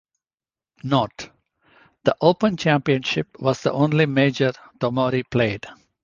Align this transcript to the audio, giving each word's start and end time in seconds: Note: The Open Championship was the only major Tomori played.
Note: 0.83 1.29
The 2.05 2.17
Open 2.21 2.57
Championship 2.57 3.39
was 3.39 3.61
the 3.61 3.71
only 3.71 4.07
major 4.07 4.51
Tomori 4.79 5.21
played. 5.29 5.67